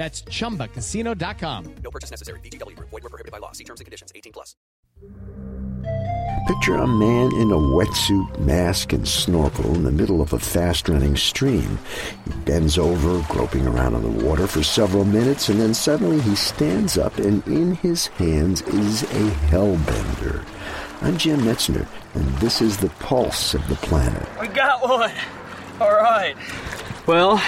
[0.00, 1.74] That's chumbacasino.com.
[1.84, 2.40] No purchase necessary.
[2.40, 2.88] VGW Group.
[2.88, 3.52] Void were prohibited by law.
[3.52, 4.10] See terms and conditions.
[4.14, 4.56] 18 plus.
[6.48, 11.16] Picture a man in a wetsuit, mask, and snorkel in the middle of a fast-running
[11.16, 11.78] stream.
[12.24, 16.34] He bends over, groping around in the water for several minutes, and then suddenly he
[16.34, 20.46] stands up, and in his hands is a hellbender.
[21.02, 24.26] I'm Jim Metzner, and this is the pulse of the planet.
[24.40, 25.12] We got one.
[25.78, 26.36] All right.
[27.06, 27.42] Well,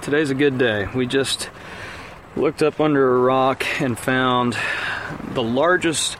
[0.00, 0.86] today's a good day.
[0.94, 1.50] We just
[2.36, 4.56] looked up under a rock and found
[5.34, 6.16] the largest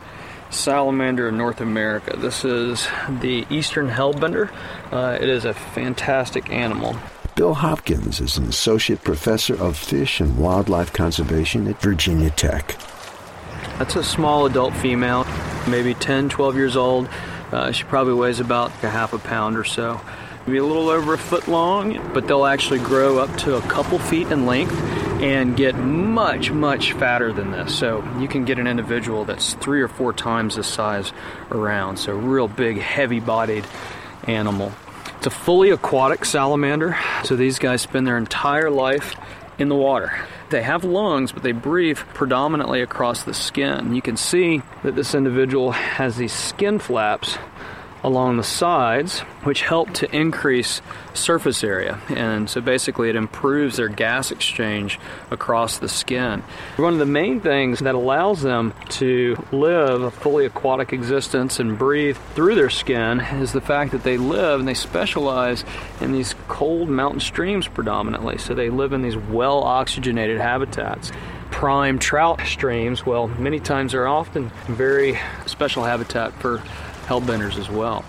[0.50, 2.16] salamander in North America.
[2.16, 2.86] This is
[3.20, 4.50] the eastern hellbender.
[4.90, 6.96] Uh, it is a fantastic animal.
[7.34, 12.76] Bill Hopkins is an associate professor of fish and wildlife conservation at Virginia Tech.
[13.78, 15.26] That's a small adult female,
[15.66, 17.08] maybe 10, 12 years old.
[17.50, 20.00] Uh, she probably weighs about a half a pound or so.
[20.46, 23.98] Maybe a little over a foot long, but they'll actually grow up to a couple
[24.00, 24.74] feet in length
[25.22, 27.78] and get much, much fatter than this.
[27.78, 31.12] So you can get an individual that's three or four times the size
[31.52, 31.98] around.
[31.98, 33.64] So, real big, heavy bodied
[34.24, 34.72] animal.
[35.18, 36.98] It's a fully aquatic salamander.
[37.22, 39.14] So, these guys spend their entire life
[39.58, 40.12] in the water.
[40.50, 43.94] They have lungs, but they breathe predominantly across the skin.
[43.94, 47.38] You can see that this individual has these skin flaps
[48.04, 50.82] along the sides, which help to increase
[51.14, 52.00] surface area.
[52.08, 54.98] And so basically, it improves their gas exchange
[55.30, 56.42] across the skin.
[56.76, 61.78] One of the main things that allows them to live a fully aquatic existence and
[61.78, 65.64] breathe through their skin is the fact that they live and they specialize
[66.00, 68.38] in these cold mountain streams predominantly.
[68.38, 71.12] So they live in these well oxygenated habitats
[71.52, 76.62] prime trout streams, well, many times they're often very special habitat for
[77.12, 78.02] hellbenders as well.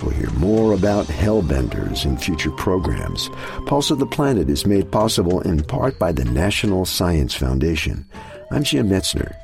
[0.00, 3.28] We'll hear more about hellbenders in future programs.
[3.66, 8.06] Pulse of the Planet is made possible in part by the National Science Foundation.
[8.50, 9.34] I'm Jim Metzner.